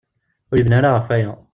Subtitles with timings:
[0.51, 1.31] Ur yebni ara ɣef waya.